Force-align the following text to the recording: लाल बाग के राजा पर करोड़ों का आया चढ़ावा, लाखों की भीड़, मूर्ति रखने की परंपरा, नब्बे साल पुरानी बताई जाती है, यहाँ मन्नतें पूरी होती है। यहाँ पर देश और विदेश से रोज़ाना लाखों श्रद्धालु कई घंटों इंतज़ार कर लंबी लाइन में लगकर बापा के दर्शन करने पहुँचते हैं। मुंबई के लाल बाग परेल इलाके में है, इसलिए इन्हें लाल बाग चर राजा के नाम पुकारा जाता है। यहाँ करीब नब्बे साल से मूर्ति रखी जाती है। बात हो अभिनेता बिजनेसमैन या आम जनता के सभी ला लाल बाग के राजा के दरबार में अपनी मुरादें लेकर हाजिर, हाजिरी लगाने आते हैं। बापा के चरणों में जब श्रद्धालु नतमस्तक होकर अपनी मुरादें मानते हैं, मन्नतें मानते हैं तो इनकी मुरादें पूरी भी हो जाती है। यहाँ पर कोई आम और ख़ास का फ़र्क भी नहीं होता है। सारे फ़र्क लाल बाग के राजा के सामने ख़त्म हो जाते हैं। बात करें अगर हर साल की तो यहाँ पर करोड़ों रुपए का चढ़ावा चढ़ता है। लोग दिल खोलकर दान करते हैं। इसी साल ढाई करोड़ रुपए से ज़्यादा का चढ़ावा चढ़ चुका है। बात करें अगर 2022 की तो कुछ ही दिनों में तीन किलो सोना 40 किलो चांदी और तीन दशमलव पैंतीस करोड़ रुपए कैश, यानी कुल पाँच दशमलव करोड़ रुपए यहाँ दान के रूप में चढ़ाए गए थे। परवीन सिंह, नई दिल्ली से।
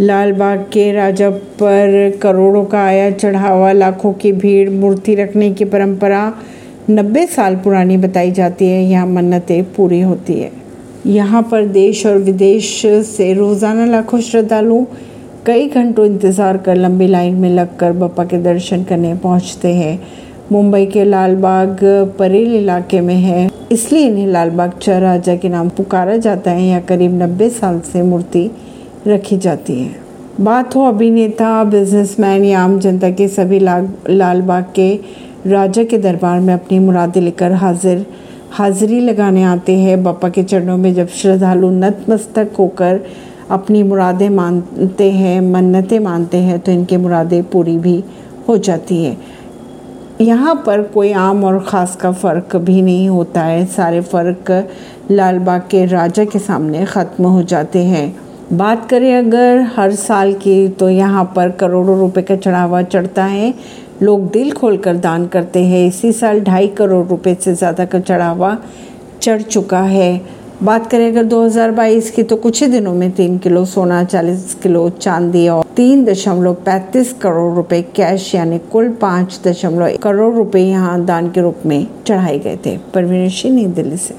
लाल 0.00 0.32
बाग 0.32 0.58
के 0.72 0.90
राजा 0.92 1.28
पर 1.30 2.18
करोड़ों 2.22 2.64
का 2.64 2.78
आया 2.80 3.10
चढ़ावा, 3.10 3.72
लाखों 3.72 4.12
की 4.12 4.30
भीड़, 4.32 4.70
मूर्ति 4.70 5.14
रखने 5.14 5.50
की 5.50 5.64
परंपरा, 5.64 6.22
नब्बे 6.90 7.26
साल 7.26 7.56
पुरानी 7.56 7.96
बताई 7.96 8.30
जाती 8.30 8.68
है, 8.68 8.82
यहाँ 8.82 9.06
मन्नतें 9.06 9.72
पूरी 9.74 10.00
होती 10.00 10.38
है। 10.40 10.50
यहाँ 11.06 11.42
पर 11.42 11.66
देश 11.66 12.04
और 12.06 12.16
विदेश 12.18 12.70
से 13.06 13.32
रोज़ाना 13.34 13.84
लाखों 13.86 14.20
श्रद्धालु 14.20 14.84
कई 15.46 15.68
घंटों 15.68 16.06
इंतज़ार 16.06 16.58
कर 16.58 16.76
लंबी 16.76 17.06
लाइन 17.06 17.34
में 17.34 17.50
लगकर 17.50 17.92
बापा 17.92 18.24
के 18.24 18.38
दर्शन 18.38 18.84
करने 18.84 19.14
पहुँचते 19.16 19.74
हैं। 19.74 20.00
मुंबई 20.52 20.86
के 20.86 21.04
लाल 21.04 21.36
बाग 21.36 21.78
परेल 22.18 22.54
इलाके 22.54 23.00
में 23.00 23.14
है, 23.16 23.48
इसलिए 23.72 24.06
इन्हें 24.06 24.26
लाल 24.26 24.50
बाग 24.50 24.72
चर 24.78 25.00
राजा 25.00 25.36
के 25.36 25.48
नाम 25.48 25.68
पुकारा 25.68 26.16
जाता 26.18 26.50
है। 26.50 26.62
यहाँ 26.62 26.82
करीब 26.82 27.22
नब्बे 27.22 27.50
साल 27.50 27.80
से 27.82 28.02
मूर्ति 28.02 28.50
रखी 29.06 29.36
जाती 29.38 29.80
है। 29.80 30.08
बात 30.40 30.74
हो 30.76 30.84
अभिनेता 30.84 31.52
बिजनेसमैन 31.64 32.44
या 32.44 32.62
आम 32.62 32.78
जनता 32.80 33.10
के 33.10 33.28
सभी 33.28 33.58
ला 33.58 33.78
लाल 34.10 34.40
बाग 34.42 34.64
के 34.74 34.94
राजा 35.46 35.84
के 35.84 35.98
दरबार 35.98 36.40
में 36.40 36.52
अपनी 36.54 36.78
मुरादें 36.78 37.20
लेकर 37.20 37.52
हाजिर, 37.52 38.04
हाजिरी 38.52 39.00
लगाने 39.00 39.42
आते 39.44 39.76
हैं। 39.76 40.02
बापा 40.02 40.28
के 40.28 40.42
चरणों 40.42 40.76
में 40.76 40.92
जब 40.94 41.08
श्रद्धालु 41.10 41.70
नतमस्तक 41.70 42.52
होकर 42.58 43.00
अपनी 43.50 43.82
मुरादें 43.82 44.28
मानते 44.30 45.10
हैं, 45.10 45.40
मन्नतें 45.42 45.98
मानते 46.00 46.38
हैं 46.38 46.58
तो 46.58 46.72
इनकी 46.72 46.96
मुरादें 46.96 47.42
पूरी 47.44 47.76
भी 47.78 48.02
हो 48.48 48.56
जाती 48.58 49.02
है। 49.04 49.16
यहाँ 50.20 50.54
पर 50.66 50.82
कोई 50.84 51.12
आम 51.12 51.44
और 51.44 51.58
ख़ास 51.64 51.96
का 51.96 52.12
फ़र्क 52.12 52.56
भी 52.56 52.80
नहीं 52.82 53.08
होता 53.08 53.42
है। 53.42 53.64
सारे 53.66 54.00
फ़र्क 54.02 54.50
लाल 55.10 55.38
बाग 55.38 55.60
के 55.60 55.84
राजा 55.86 56.24
के 56.24 56.38
सामने 56.38 56.84
ख़त्म 56.86 57.26
हो 57.26 57.42
जाते 57.42 57.84
हैं। 57.84 58.29
बात 58.52 58.88
करें 58.90 59.14
अगर 59.14 59.58
हर 59.76 59.94
साल 59.94 60.32
की 60.34 60.68
तो 60.68 60.88
यहाँ 60.90 61.24
पर 61.36 61.50
करोड़ों 61.50 61.98
रुपए 61.98 62.22
का 62.22 62.36
चढ़ावा 62.36 62.82
चढ़ता 62.82 63.24
है। 63.24 63.52
लोग 64.02 64.30
दिल 64.30 64.50
खोलकर 64.52 64.96
दान 64.96 65.26
करते 65.26 65.62
हैं। 65.64 65.86
इसी 65.88 66.12
साल 66.12 66.40
ढाई 66.40 66.68
करोड़ 66.78 67.06
रुपए 67.06 67.34
से 67.34 67.54
ज़्यादा 67.54 67.84
का 67.84 68.00
चढ़ावा 68.00 68.56
चढ़ 69.22 69.42
चुका 69.42 69.80
है। 69.80 70.20
बात 70.62 70.90
करें 70.90 71.06
अगर 71.08 71.24
2022 71.24 72.10
की 72.10 72.22
तो 72.22 72.36
कुछ 72.36 72.62
ही 72.62 72.68
दिनों 72.68 72.94
में 72.94 73.10
तीन 73.10 73.38
किलो 73.38 73.64
सोना 73.64 74.02
40 74.04 74.54
किलो 74.62 74.88
चांदी 74.90 75.46
और 75.48 75.64
तीन 75.76 76.04
दशमलव 76.04 76.54
पैंतीस 76.64 77.12
करोड़ 77.12 77.54
रुपए 77.56 77.80
कैश, 77.96 78.34
यानी 78.34 78.58
कुल 78.72 78.88
पाँच 79.00 79.40
दशमलव 79.46 79.96
करोड़ 80.02 80.34
रुपए 80.34 80.60
यहाँ 80.60 81.04
दान 81.04 81.30
के 81.30 81.40
रूप 81.40 81.62
में 81.66 81.86
चढ़ाए 82.06 82.38
गए 82.38 82.58
थे। 82.66 82.76
परवीन 82.94 83.28
सिंह, 83.30 83.54
नई 83.54 83.66
दिल्ली 83.66 83.96
से। 83.96 84.14